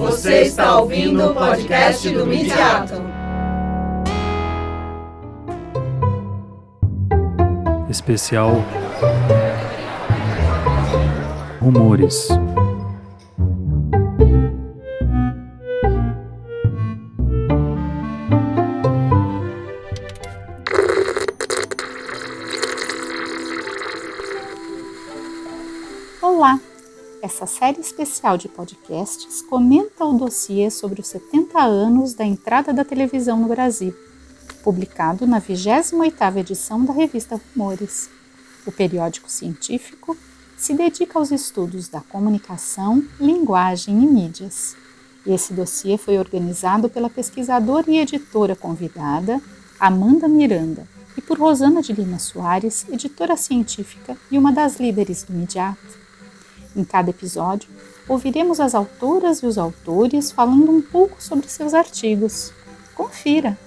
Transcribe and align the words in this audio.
Você 0.00 0.40
está 0.44 0.80
ouvindo 0.80 1.30
o 1.30 1.34
podcast 1.34 2.08
do 2.08 2.26
Midiato. 2.26 2.94
Especial 7.90 8.64
Rumores. 11.60 12.28
Olá! 26.22 26.58
Essa 27.22 27.46
série 27.46 27.80
especial 27.80 28.38
de 28.38 28.48
podcasts 28.48 29.42
comenta 29.42 30.06
o 30.06 30.16
dossiê 30.16 30.70
sobre 30.70 31.02
os 31.02 31.08
70 31.08 31.60
anos 31.60 32.14
da 32.14 32.24
entrada 32.24 32.72
da 32.72 32.82
televisão 32.82 33.38
no 33.38 33.46
Brasil, 33.46 33.94
publicado 34.64 35.26
na 35.26 35.38
28ª 35.38 36.38
edição 36.38 36.82
da 36.82 36.94
revista 36.94 37.38
Rumores. 37.54 38.08
O 38.66 38.72
periódico 38.72 39.30
científico 39.30 40.16
se 40.56 40.72
dedica 40.72 41.18
aos 41.18 41.30
estudos 41.30 41.88
da 41.88 42.00
comunicação, 42.00 43.04
linguagem 43.20 44.02
e 44.02 44.06
mídias. 44.06 44.74
Esse 45.26 45.52
dossiê 45.52 45.98
foi 45.98 46.18
organizado 46.18 46.88
pela 46.88 47.10
pesquisadora 47.10 47.90
e 47.90 47.98
editora 47.98 48.56
convidada, 48.56 49.42
Amanda 49.78 50.26
Miranda, 50.26 50.88
e 51.18 51.20
por 51.20 51.38
Rosana 51.38 51.82
de 51.82 51.92
Lima 51.92 52.18
Soares, 52.18 52.86
editora 52.90 53.36
científica 53.36 54.16
e 54.30 54.38
uma 54.38 54.52
das 54.52 54.80
líderes 54.80 55.22
do 55.22 55.34
Midiato. 55.34 55.89
Em 56.80 56.84
cada 56.84 57.10
episódio, 57.10 57.68
ouviremos 58.08 58.58
as 58.58 58.74
autoras 58.74 59.40
e 59.40 59.46
os 59.46 59.58
autores 59.58 60.32
falando 60.32 60.70
um 60.70 60.80
pouco 60.80 61.22
sobre 61.22 61.46
seus 61.46 61.74
artigos. 61.74 62.54
Confira! 62.94 63.58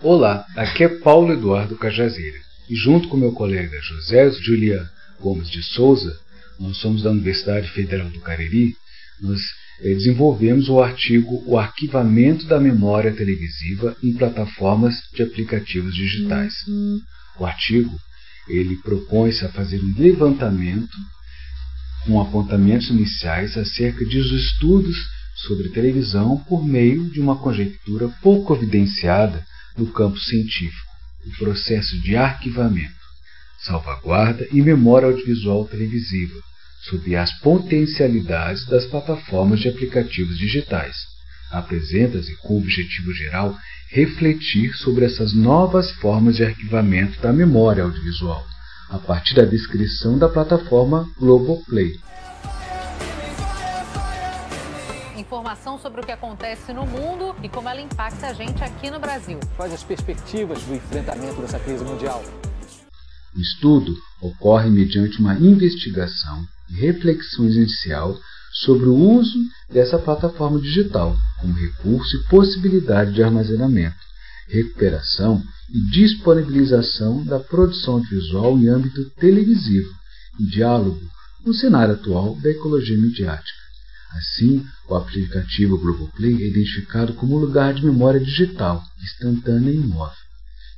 Olá, 0.00 0.46
aqui 0.56 0.84
é 0.84 0.88
Paulo 1.00 1.32
Eduardo 1.32 1.76
Cajazeira 1.76 2.38
e 2.70 2.76
junto 2.76 3.08
com 3.08 3.16
meu 3.16 3.32
colega 3.32 3.76
José 3.80 4.30
Julian 4.30 4.88
Gomes 5.20 5.50
de 5.50 5.60
Souza, 5.60 6.16
nós 6.60 6.76
somos 6.76 7.02
da 7.02 7.10
Universidade 7.10 7.68
Federal 7.70 8.08
do 8.10 8.20
Cariri, 8.20 8.76
nós 9.20 9.40
desenvolvemos 9.82 10.68
o 10.68 10.80
artigo 10.80 11.42
O 11.46 11.58
Arquivamento 11.58 12.46
da 12.46 12.60
Memória 12.60 13.12
Televisiva 13.12 13.96
em 14.02 14.12
Plataformas 14.12 14.94
de 15.12 15.22
Aplicativos 15.22 15.94
Digitais. 15.94 16.54
Uhum. 16.68 17.00
O 17.38 17.44
artigo 17.44 17.90
ele 18.48 18.76
propõe-se 18.76 19.44
a 19.44 19.48
fazer 19.48 19.80
um 19.80 19.94
levantamento 19.96 20.96
com 22.04 22.20
apontamentos 22.20 22.90
iniciais 22.90 23.56
acerca 23.56 24.04
de 24.04 24.18
os 24.18 24.30
estudos 24.32 24.96
sobre 25.36 25.70
televisão 25.70 26.38
por 26.48 26.64
meio 26.64 27.10
de 27.10 27.20
uma 27.20 27.36
conjectura 27.36 28.08
pouco 28.20 28.54
evidenciada 28.54 29.44
no 29.76 29.86
campo 29.86 30.18
científico, 30.18 30.92
o 31.26 31.30
processo 31.38 31.98
de 32.02 32.16
arquivamento, 32.16 32.92
salvaguarda 33.64 34.46
e 34.52 34.60
memória 34.60 35.08
audiovisual 35.08 35.64
televisiva, 35.66 36.38
sob 36.82 37.14
as 37.14 37.32
potencialidades 37.40 38.66
das 38.66 38.84
plataformas 38.86 39.60
de 39.60 39.68
aplicativos 39.68 40.36
digitais. 40.36 40.96
Apresenta-se 41.50 42.36
com 42.38 42.54
o 42.54 42.58
objetivo 42.58 43.12
geral 43.12 43.56
refletir 43.90 44.72
sobre 44.74 45.04
essas 45.04 45.34
novas 45.34 45.90
formas 45.92 46.36
de 46.36 46.44
arquivamento 46.44 47.20
da 47.20 47.32
memória 47.32 47.84
audiovisual, 47.84 48.44
a 48.88 48.98
partir 48.98 49.34
da 49.34 49.44
descrição 49.44 50.18
da 50.18 50.28
plataforma 50.28 51.06
Globoplay. 51.18 52.00
Informação 55.16 55.78
sobre 55.78 56.00
o 56.00 56.04
que 56.04 56.12
acontece 56.12 56.72
no 56.72 56.86
mundo 56.86 57.36
e 57.42 57.48
como 57.48 57.68
ela 57.68 57.80
impacta 57.80 58.26
a 58.26 58.32
gente 58.32 58.62
aqui 58.64 58.90
no 58.90 58.98
Brasil. 58.98 59.38
Quais 59.56 59.72
as 59.72 59.84
perspectivas 59.84 60.62
do 60.62 60.74
enfrentamento 60.74 61.40
dessa 61.40 61.58
crise 61.58 61.84
mundial? 61.84 62.24
O 63.34 63.40
estudo 63.40 63.94
ocorre 64.20 64.68
mediante 64.68 65.20
uma 65.20 65.34
investigação 65.34 66.44
reflexão 66.76 67.46
inicial 67.46 68.18
sobre 68.52 68.86
o 68.86 68.94
uso 68.94 69.38
dessa 69.70 69.98
plataforma 69.98 70.60
digital 70.60 71.16
como 71.40 71.54
recurso 71.54 72.16
e 72.16 72.28
possibilidade 72.28 73.12
de 73.12 73.22
armazenamento, 73.22 73.96
recuperação 74.48 75.42
e 75.70 75.80
disponibilização 75.90 77.24
da 77.24 77.40
produção 77.40 77.94
audiovisual 77.94 78.58
em 78.58 78.68
âmbito 78.68 79.08
televisivo, 79.18 79.90
em 80.38 80.44
diálogo 80.46 81.00
no 81.44 81.54
cenário 81.54 81.94
atual 81.94 82.36
da 82.40 82.50
ecologia 82.50 82.96
midiática. 82.96 83.62
Assim, 84.12 84.64
o 84.88 84.94
aplicativo 84.94 85.78
Globoplay 85.78 86.34
é 86.42 86.48
identificado 86.48 87.14
como 87.14 87.38
lugar 87.38 87.72
de 87.72 87.84
memória 87.84 88.20
digital, 88.20 88.84
instantânea 89.02 89.70
e 89.70 89.76
imóvel. 89.76 90.14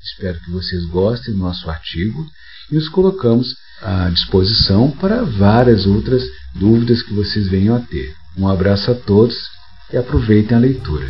Espero 0.00 0.38
que 0.40 0.50
vocês 0.50 0.84
gostem 0.86 1.34
do 1.34 1.40
nosso 1.40 1.68
artigo 1.68 2.24
e 2.70 2.74
nos 2.76 2.88
colocamos 2.88 3.56
à 3.82 4.08
disposição 4.10 4.90
para 4.90 5.24
várias 5.24 5.86
outras 5.86 6.22
dúvidas 6.54 7.02
que 7.02 7.14
vocês 7.14 7.48
venham 7.48 7.76
a 7.76 7.80
ter. 7.80 8.14
Um 8.36 8.48
abraço 8.48 8.90
a 8.90 8.94
todos 8.94 9.34
e 9.92 9.96
aproveitem 9.96 10.56
a 10.56 10.60
leitura. 10.60 11.06